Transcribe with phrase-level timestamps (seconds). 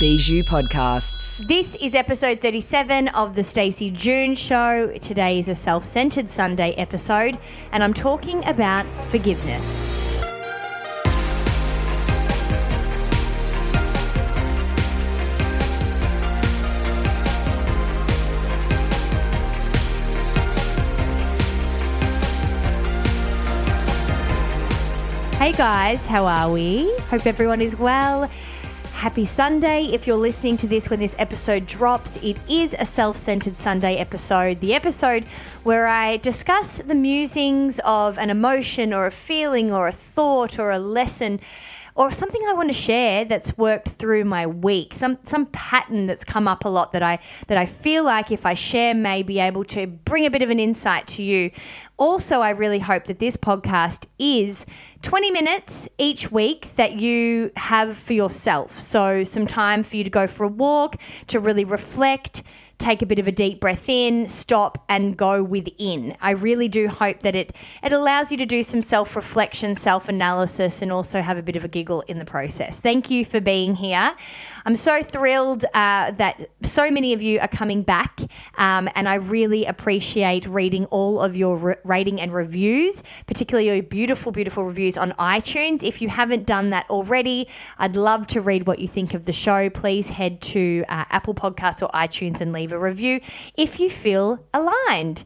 [0.00, 1.46] Bijou Podcasts.
[1.46, 4.92] This is episode 37 of The Stacey June Show.
[4.98, 7.38] Today is a self centered Sunday episode,
[7.70, 9.64] and I'm talking about forgiveness.
[25.38, 26.92] Hey guys, how are we?
[27.10, 28.30] Hope everyone is well.
[29.04, 29.84] Happy Sunday.
[29.92, 33.98] If you're listening to this when this episode drops, it is a self centered Sunday
[33.98, 34.60] episode.
[34.60, 35.24] The episode
[35.62, 40.70] where I discuss the musings of an emotion or a feeling or a thought or
[40.70, 41.40] a lesson
[41.96, 44.94] or something I want to share that's worked through my week.
[44.94, 48.46] Some some pattern that's come up a lot that I that I feel like if
[48.46, 51.50] I share may be able to bring a bit of an insight to you.
[51.96, 54.66] Also, I really hope that this podcast is
[55.02, 58.80] 20 minutes each week that you have for yourself.
[58.80, 60.96] So, some time for you to go for a walk,
[61.28, 62.42] to really reflect,
[62.84, 66.16] take a bit of a deep breath in, stop, and go within.
[66.20, 70.08] I really do hope that it, it allows you to do some self reflection, self
[70.08, 72.80] analysis, and also have a bit of a giggle in the process.
[72.80, 74.14] Thank you for being here.
[74.66, 78.20] I'm so thrilled uh, that so many of you are coming back,
[78.58, 83.82] um, and I really appreciate reading all of your re- rating and reviews, particularly your
[83.82, 85.82] beautiful, beautiful reviews on iTunes.
[85.82, 89.32] If you haven't done that already, I'd love to read what you think of the
[89.32, 89.70] show.
[89.70, 93.20] Please head to uh, Apple Podcasts or iTunes and leave a review
[93.56, 95.24] if you feel aligned.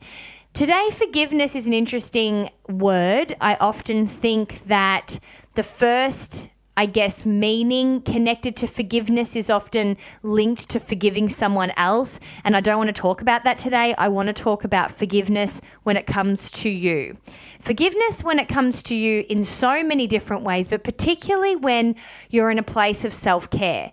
[0.53, 3.35] Today, forgiveness is an interesting word.
[3.41, 5.19] I often think that
[5.55, 12.21] the first I guess, meaning connected to forgiveness is often linked to forgiving someone else.
[12.45, 13.97] And I don't want to talk about that today.
[13.99, 17.17] I want to talk about forgiveness when it comes to you.
[17.59, 21.97] Forgiveness when it comes to you in so many different ways, but particularly when
[22.31, 23.91] you're in a place of self care.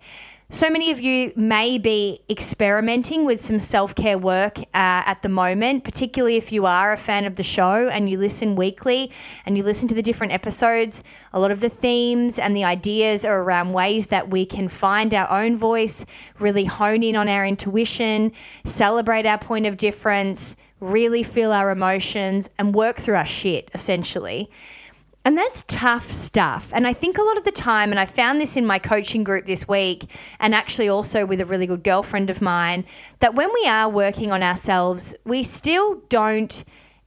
[0.48, 5.28] So many of you may be experimenting with some self care work uh, at the
[5.28, 9.10] moment, particularly if you are a fan of the show and you listen weekly
[9.44, 11.02] and you listen to the different episodes.
[11.32, 15.12] A lot of the themes and the ideas are around ways that we can find
[15.12, 16.06] our own voice,
[16.38, 18.30] really hone in on our intuition,
[18.64, 24.48] celebrate our point of difference, really feel our emotions, and work through our shit, essentially.
[25.26, 26.70] And that's tough stuff.
[26.72, 29.24] And I think a lot of the time, and I found this in my coaching
[29.24, 32.84] group this week, and actually also with a really good girlfriend of mine,
[33.18, 36.62] that when we are working on ourselves, we still don't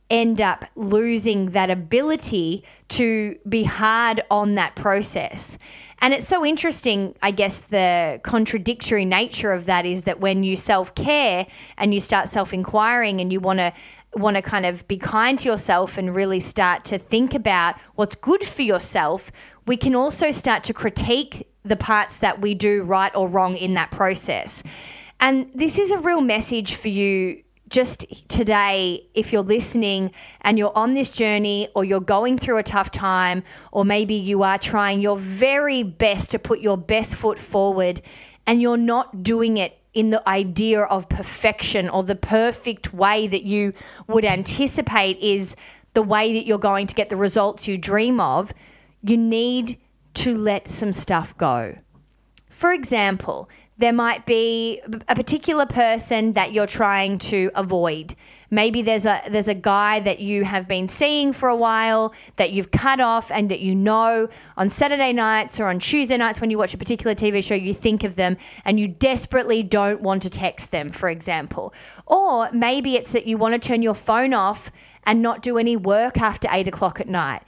[0.09, 5.58] end up losing that ability to be hard on that process.
[6.02, 10.58] And it's so interesting, I guess, the contradictory nature of that is that when you
[10.58, 11.47] self care
[11.78, 13.72] and you start self inquiring and you want to
[14.16, 18.16] want to kind of be kind to yourself and really start to think about what's
[18.16, 19.31] good for yourself,
[19.68, 23.75] we can also start to critique the parts that we do right or wrong in
[23.75, 24.64] that process.
[25.20, 30.76] And this is a real message for you just today, if you're listening and you're
[30.76, 35.02] on this journey or you're going through a tough time, or maybe you are trying
[35.02, 38.02] your very best to put your best foot forward
[38.47, 43.44] and you're not doing it in the idea of perfection or the perfect way that
[43.44, 43.74] you
[44.08, 45.56] would anticipate is
[45.94, 48.54] the way that you're going to get the results you dream of,
[49.02, 49.78] you need
[50.14, 51.76] to let some stuff go.
[52.48, 58.16] For example, there might be a particular person that you're trying to avoid.
[58.52, 62.52] Maybe there's a there's a guy that you have been seeing for a while that
[62.52, 64.28] you've cut off and that you know
[64.58, 67.73] on Saturday nights or on Tuesday nights when you watch a particular TV show you
[67.73, 71.73] think of them and you desperately don't want to text them, for example.
[72.06, 74.72] Or maybe it's that you want to turn your phone off
[75.03, 77.44] and not do any work after eight o'clock at night.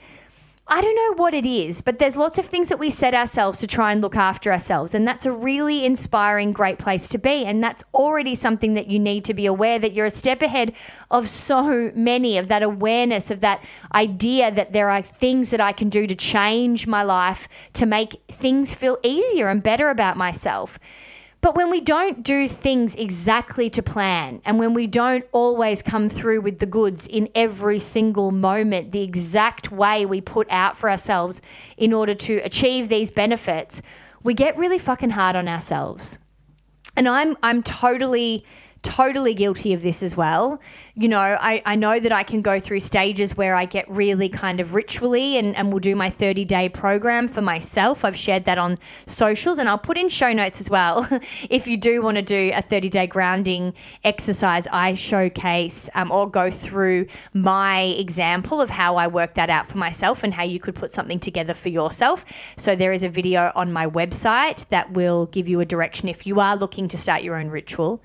[0.68, 3.58] I don't know what it is, but there's lots of things that we set ourselves
[3.58, 4.94] to try and look after ourselves.
[4.94, 7.44] And that's a really inspiring, great place to be.
[7.44, 10.72] And that's already something that you need to be aware that you're a step ahead
[11.10, 13.62] of so many of that awareness, of that
[13.92, 18.22] idea that there are things that I can do to change my life to make
[18.30, 20.78] things feel easier and better about myself.
[21.42, 26.08] But when we don't do things exactly to plan, and when we don't always come
[26.08, 30.88] through with the goods in every single moment, the exact way we put out for
[30.88, 31.42] ourselves
[31.76, 33.82] in order to achieve these benefits,
[34.22, 36.16] we get really fucking hard on ourselves.
[36.96, 38.44] And I'm I'm totally
[38.82, 40.60] totally guilty of this as well.
[40.94, 44.28] You know, I, I know that I can go through stages where I get really
[44.28, 48.04] kind of ritually and, and will do my 30 day program for myself.
[48.04, 51.06] I've shared that on socials and I'll put in show notes as well.
[51.50, 56.28] if you do want to do a 30 day grounding exercise, I showcase um, or
[56.28, 60.58] go through my example of how I work that out for myself and how you
[60.58, 62.24] could put something together for yourself.
[62.56, 66.26] So there is a video on my website that will give you a direction if
[66.26, 68.02] you are looking to start your own ritual.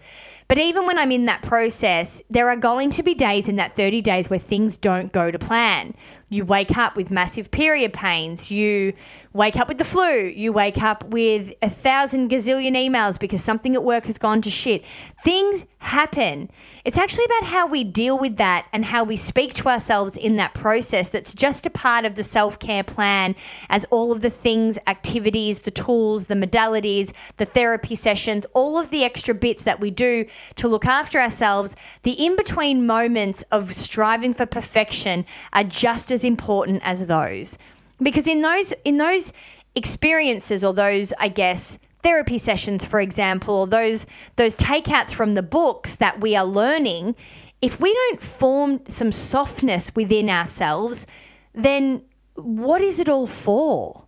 [0.48, 3.74] But even when I'm in that process, there are going to be days in that
[3.74, 5.94] 30 days where things don't go to plan.
[6.30, 8.50] You wake up with massive period pains.
[8.50, 8.94] You
[9.34, 10.32] wake up with the flu.
[10.34, 14.50] You wake up with a thousand gazillion emails because something at work has gone to
[14.50, 14.86] shit.
[15.22, 16.50] Things happen.
[16.88, 20.38] It's actually about how we deal with that and how we speak to ourselves in
[20.38, 23.36] that process that's just a part of the self care plan,
[23.70, 28.90] as all of the things, activities, the tools, the modalities, the therapy sessions, all of
[28.90, 30.26] the extra bits that we do
[30.56, 36.24] to look after ourselves, the in between moments of striving for perfection are just as
[36.24, 37.58] important as those.
[38.02, 39.34] Because in those in those
[39.76, 44.06] experiences or those i guess therapy sessions for example or those
[44.38, 47.16] those takeouts from the books that we are learning
[47.62, 51.06] if we don't form some softness within ourselves
[51.54, 52.02] then
[52.38, 54.04] what is it all for?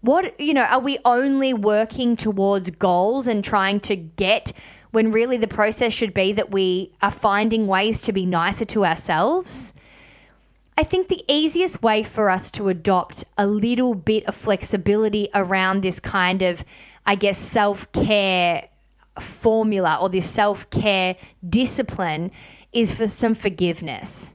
[0.00, 4.52] What you know are we only working towards goals and trying to get
[4.90, 8.84] when really the process should be that we are finding ways to be nicer to
[8.84, 9.72] ourselves?
[10.76, 15.82] I think the easiest way for us to adopt a little bit of flexibility around
[15.82, 16.64] this kind of,
[17.06, 18.68] I guess, self care
[19.20, 21.16] formula or this self care
[21.48, 22.30] discipline
[22.72, 24.34] is for some forgiveness.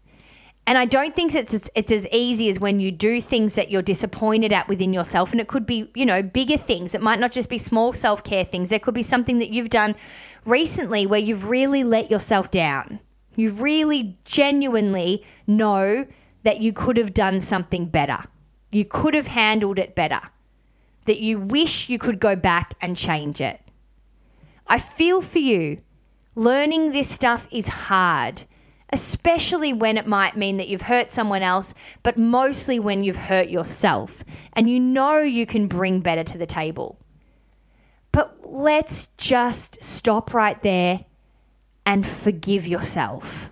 [0.66, 3.82] And I don't think it's it's as easy as when you do things that you're
[3.82, 6.94] disappointed at within yourself, and it could be you know bigger things.
[6.94, 8.70] It might not just be small self care things.
[8.70, 9.96] There could be something that you've done
[10.46, 13.00] recently where you've really let yourself down.
[13.36, 16.06] You really genuinely know
[16.44, 18.26] that you could have done something better.
[18.72, 20.22] You could have handled it better.
[21.10, 23.60] That you wish you could go back and change it.
[24.68, 25.82] I feel for you.
[26.36, 28.44] Learning this stuff is hard,
[28.94, 31.74] especially when it might mean that you've hurt someone else,
[32.04, 34.24] but mostly when you've hurt yourself
[34.54, 37.00] and you know you can bring better to the table.
[38.12, 41.06] But let's just stop right there
[41.88, 43.50] and forgive yourself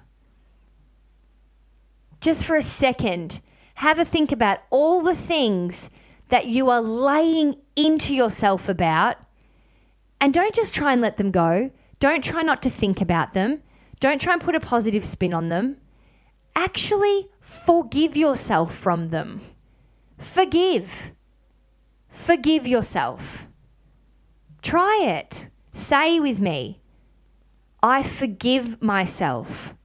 [2.21, 3.41] just for a second,
[3.75, 5.89] have a think about all the things
[6.29, 9.17] that you are laying into yourself about.
[10.19, 11.71] And don't just try and let them go.
[11.99, 13.61] Don't try not to think about them.
[13.99, 15.77] Don't try and put a positive spin on them.
[16.55, 19.41] Actually, forgive yourself from them.
[20.17, 21.11] Forgive.
[22.09, 23.47] Forgive yourself.
[24.61, 25.47] Try it.
[25.71, 26.81] Say with me,
[27.83, 29.75] I forgive myself.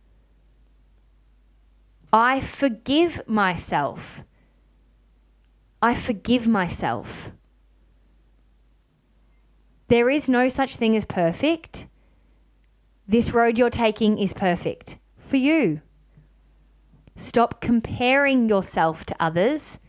[2.12, 4.24] I forgive myself.
[5.82, 7.32] I forgive myself.
[9.88, 11.86] There is no such thing as perfect.
[13.08, 15.82] This road you're taking is perfect for you.
[17.16, 19.80] Stop comparing yourself to others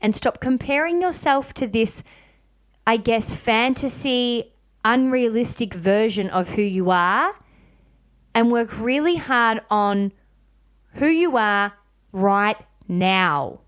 [0.00, 2.02] and stop comparing yourself to this,
[2.86, 7.34] I guess, fantasy, unrealistic version of who you are
[8.34, 10.12] and work really hard on
[10.94, 11.74] who you are
[12.12, 12.56] right
[12.88, 13.60] now.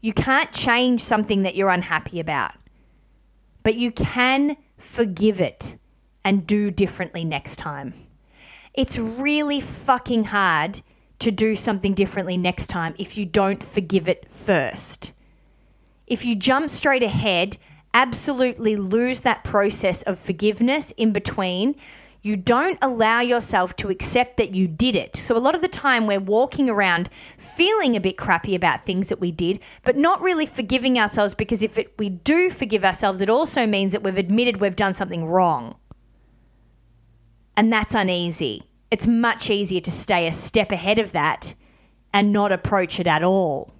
[0.00, 2.52] You can't change something that you're unhappy about,
[3.62, 5.76] but you can forgive it
[6.24, 7.94] and do differently next time.
[8.74, 10.82] It's really fucking hard
[11.18, 15.12] to do something differently next time if you don't forgive it first.
[16.06, 17.56] If you jump straight ahead,
[17.94, 21.74] absolutely lose that process of forgiveness in between,
[22.22, 25.16] you don't allow yourself to accept that you did it.
[25.16, 27.08] So, a lot of the time, we're walking around
[27.38, 31.62] feeling a bit crappy about things that we did, but not really forgiving ourselves because
[31.62, 35.24] if it, we do forgive ourselves, it also means that we've admitted we've done something
[35.24, 35.76] wrong.
[37.56, 38.64] And that's uneasy.
[38.90, 41.54] It's much easier to stay a step ahead of that
[42.12, 43.74] and not approach it at all.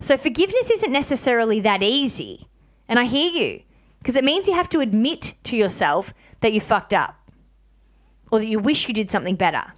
[0.00, 2.48] So, forgiveness isn't necessarily that easy.
[2.88, 3.62] And I hear you
[3.98, 7.15] because it means you have to admit to yourself that you fucked up
[8.30, 9.72] or that you wish you did something better.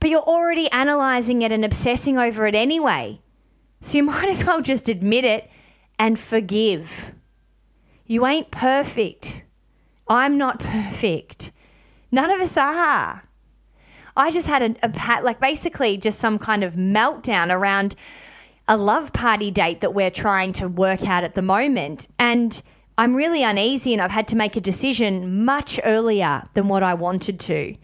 [0.00, 3.20] But you're already analyzing it and obsessing over it anyway.
[3.80, 5.50] So you might as well just admit it
[5.98, 7.12] and forgive.
[8.06, 9.44] You ain't perfect.
[10.08, 11.52] I'm not perfect.
[12.10, 13.24] None of us are.
[14.16, 17.96] I just had a, a like basically just some kind of meltdown around
[18.68, 22.08] a love party date that we're trying to work out at the moment.
[22.18, 22.62] And
[22.96, 26.94] I'm really uneasy and I've had to make a decision much earlier than what I
[26.94, 27.76] wanted to.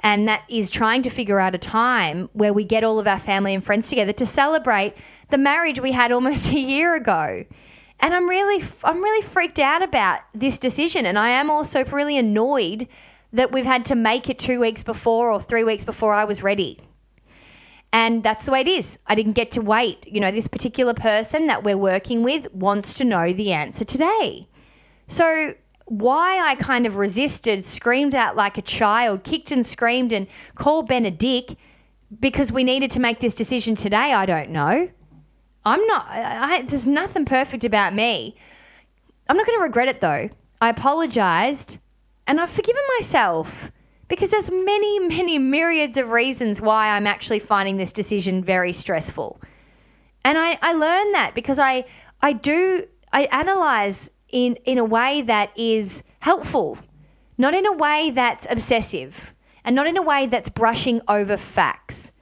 [0.00, 3.18] And that is trying to figure out a time where we get all of our
[3.18, 4.94] family and friends together to celebrate
[5.30, 7.44] the marriage we had almost a year ago.
[8.00, 12.16] And I'm really I'm really freaked out about this decision and I am also really
[12.16, 12.88] annoyed
[13.32, 16.42] that we've had to make it 2 weeks before or 3 weeks before I was
[16.42, 16.78] ready.
[17.92, 18.98] And that's the way it is.
[19.06, 20.06] I didn't get to wait.
[20.06, 24.48] You know, this particular person that we're working with wants to know the answer today.
[25.06, 25.54] So,
[25.86, 30.86] why I kind of resisted, screamed out like a child, kicked and screamed and called
[30.86, 31.56] Ben a dick
[32.20, 34.90] because we needed to make this decision today, I don't know.
[35.64, 38.36] I'm not, I, there's nothing perfect about me.
[39.28, 40.30] I'm not going to regret it though.
[40.60, 41.78] I apologized
[42.26, 43.70] and I've forgiven myself
[44.08, 49.40] because there's many, many myriads of reasons why I'm actually finding this decision very stressful.
[50.24, 51.84] And I, I learned that because I,
[52.20, 56.78] I do, I analyze in, in a way that is helpful,
[57.36, 59.34] not in a way that's obsessive,
[59.64, 62.12] and not in a way that's brushing over facts.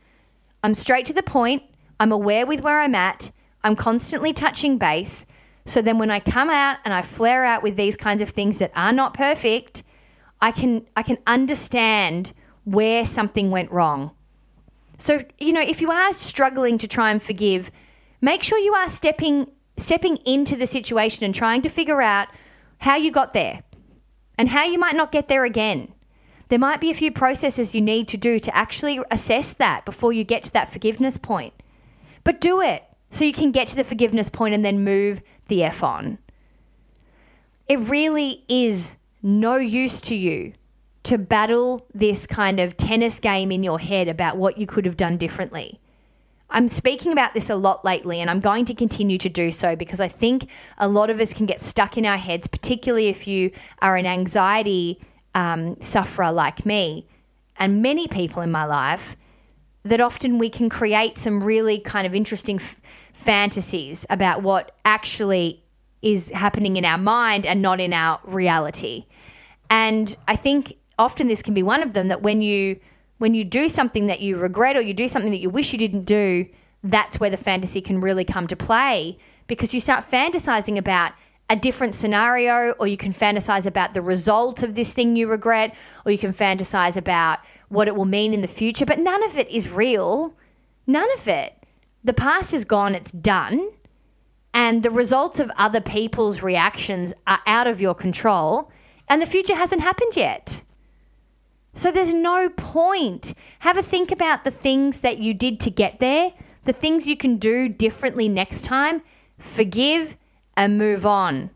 [0.62, 1.62] I'm straight to the point,
[1.98, 3.30] I'm aware with where I'm at,
[3.62, 5.26] I'm constantly touching base.
[5.64, 8.58] So then when I come out and I flare out with these kinds of things
[8.58, 9.82] that are not perfect,
[10.40, 12.32] I can I can understand
[12.64, 14.10] where something went wrong.
[14.98, 17.70] So, you know, if you are struggling to try and forgive,
[18.20, 22.28] make sure you are stepping stepping into the situation and trying to figure out
[22.78, 23.62] how you got there
[24.38, 25.92] and how you might not get there again.
[26.48, 30.12] There might be a few processes you need to do to actually assess that before
[30.12, 31.52] you get to that forgiveness point.
[32.24, 35.62] But do it so you can get to the forgiveness point and then move the
[35.62, 36.18] F on.
[37.68, 40.52] It really is no use to you
[41.02, 44.96] to battle this kind of tennis game in your head about what you could have
[44.96, 45.80] done differently.
[46.48, 49.74] I'm speaking about this a lot lately, and I'm going to continue to do so
[49.74, 53.26] because I think a lot of us can get stuck in our heads, particularly if
[53.26, 55.00] you are an anxiety
[55.34, 57.08] um, sufferer like me,
[57.56, 59.16] and many people in my life,
[59.82, 62.80] that often we can create some really kind of interesting f-
[63.12, 65.64] fantasies about what actually
[66.00, 69.06] is happening in our mind and not in our reality.
[69.70, 72.80] And I think often this can be one of them that when you
[73.18, 75.78] when you do something that you regret or you do something that you wish you
[75.78, 76.46] didn't do,
[76.84, 81.12] that's where the fantasy can really come to play because you start fantasizing about
[81.48, 85.74] a different scenario, or you can fantasize about the result of this thing you regret,
[86.04, 88.84] or you can fantasize about what it will mean in the future.
[88.84, 90.34] But none of it is real.
[90.86, 91.54] None of it.
[92.02, 93.70] The past is gone, it's done.
[94.52, 98.70] And the results of other people's reactions are out of your control,
[99.08, 100.62] and the future hasn't happened yet.
[101.74, 103.34] So there's no point.
[103.60, 106.32] Have a think about the things that you did to get there,
[106.64, 109.02] the things you can do differently next time,
[109.38, 110.16] forgive
[110.56, 111.50] and move on.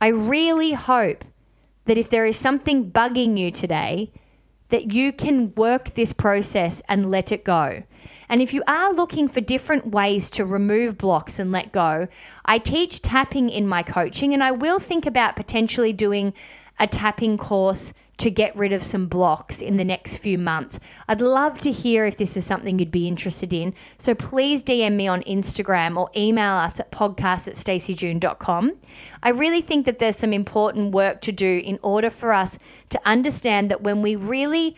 [0.00, 1.24] I really hope
[1.86, 4.12] that if there is something bugging you today,
[4.68, 7.82] that you can work this process and let it go.
[8.28, 12.08] And if you are looking for different ways to remove blocks and let go,
[12.44, 16.32] I teach tapping in my coaching, and I will think about potentially doing
[16.78, 20.78] a tapping course to get rid of some blocks in the next few months.
[21.06, 23.74] I'd love to hear if this is something you'd be interested in.
[23.98, 28.72] So please DM me on Instagram or email us at podcast at staceyjune.com.
[29.22, 32.58] I really think that there's some important work to do in order for us
[32.90, 34.76] to understand that when we really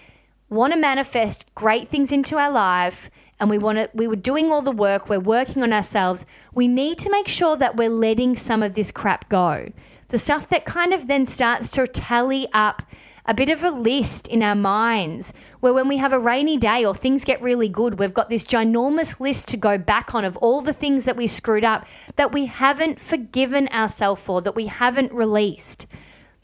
[0.50, 3.10] want to manifest great things into our life
[3.40, 6.68] and we want to we were doing all the work, we're working on ourselves, we
[6.68, 9.70] need to make sure that we're letting some of this crap go
[10.08, 12.82] the stuff that kind of then starts to tally up
[13.26, 16.82] a bit of a list in our minds where when we have a rainy day
[16.82, 20.36] or things get really good, we've got this ginormous list to go back on of
[20.38, 24.66] all the things that we screwed up that we haven't forgiven ourselves for, that we
[24.66, 25.86] haven't released.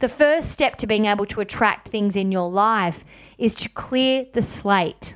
[0.00, 3.02] The first step to being able to attract things in your life
[3.38, 5.14] is to clear the slate.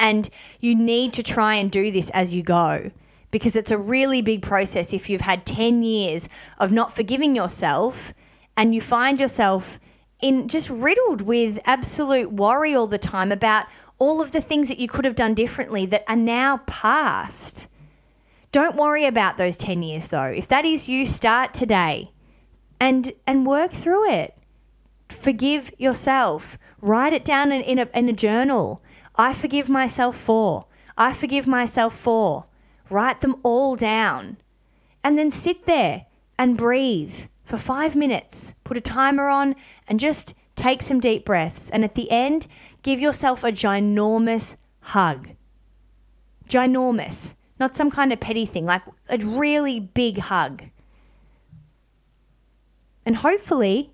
[0.00, 2.90] And you need to try and do this as you go
[3.30, 6.28] because it's a really big process if you've had 10 years
[6.58, 8.14] of not forgiving yourself
[8.56, 9.78] and you find yourself
[10.20, 13.66] in just riddled with absolute worry all the time about
[13.98, 17.66] all of the things that you could have done differently that are now past.
[18.52, 20.24] Don't worry about those 10 years though.
[20.24, 22.12] If that is you, start today
[22.80, 24.34] and and work through it.
[25.08, 26.58] Forgive yourself.
[26.80, 28.82] Write it down in, in, a, in a journal.
[29.18, 30.66] I forgive myself for.
[30.96, 32.46] I forgive myself for.
[32.88, 34.36] Write them all down.
[35.02, 36.06] And then sit there
[36.38, 38.54] and breathe for five minutes.
[38.62, 39.56] Put a timer on
[39.88, 41.68] and just take some deep breaths.
[41.70, 42.46] And at the end,
[42.82, 45.30] give yourself a ginormous hug.
[46.48, 50.64] Ginormous, not some kind of petty thing, like a really big hug.
[53.04, 53.92] And hopefully,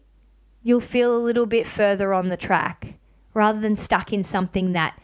[0.62, 2.98] you'll feel a little bit further on the track
[3.32, 4.98] rather than stuck in something that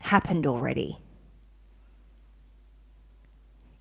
[0.00, 0.98] happened already.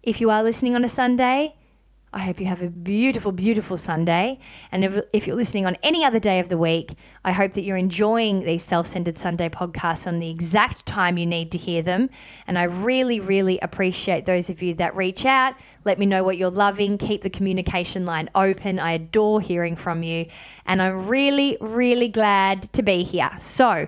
[0.04, 1.56] If you are listening on a Sunday,
[2.12, 4.40] I hope you have a beautiful, beautiful Sunday.
[4.72, 7.62] And if, if, you're listening on any other day of the week, I hope that
[7.62, 11.84] you're enjoying these Self Centered Sunday podcasts on the exact time you need to hear
[11.84, 12.10] them.
[12.48, 15.54] And I really, really appreciate those of you that reach out.
[15.86, 16.98] Let me know what you're loving.
[16.98, 18.80] Keep the communication line open.
[18.80, 20.26] I adore hearing from you.
[20.66, 23.30] And I'm really, really glad to be here.
[23.38, 23.88] So,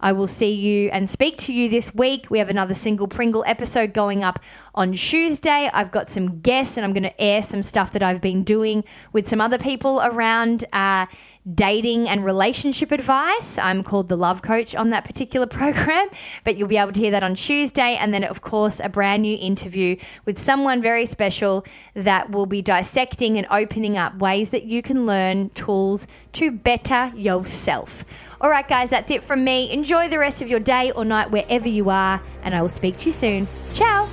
[0.00, 2.30] I will see you and speak to you this week.
[2.30, 4.40] We have another single Pringle episode going up
[4.74, 5.70] on Tuesday.
[5.72, 8.84] I've got some guests and I'm going to air some stuff that I've been doing
[9.12, 10.64] with some other people around.
[10.72, 11.06] Uh,
[11.54, 13.58] dating and relationship advice.
[13.58, 16.08] I'm called the Love Coach on that particular program,
[16.44, 17.96] but you'll be able to hear that on Tuesday.
[17.96, 22.62] And then, of course, a brand new interview with someone very special that will be
[22.62, 28.04] dissecting and opening up ways that you can learn tools to better yourself.
[28.40, 29.70] All right, guys, that's it from me.
[29.70, 32.96] Enjoy the rest of your day or night wherever you are, and I will speak
[32.98, 33.48] to you soon.
[33.72, 34.08] Ciao.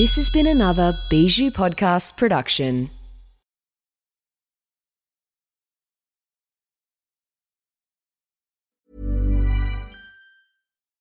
[0.00, 2.88] This has been another Bijou Podcast production.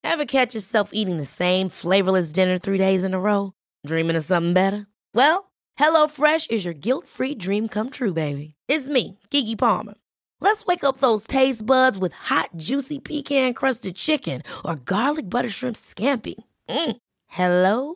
[0.03, 3.53] Ever catch yourself eating the same flavorless dinner three days in a row?
[3.88, 4.86] Dreaming of something better?
[5.13, 8.56] Well, HelloFresh is your guilt free dream come true, baby.
[8.68, 9.94] It's me, Keke Palmer.
[10.41, 15.50] Let's wake up those taste buds with hot, juicy pecan crusted chicken or garlic butter
[15.50, 16.36] shrimp scampi.
[16.68, 16.98] Mm.
[17.27, 17.96] Hello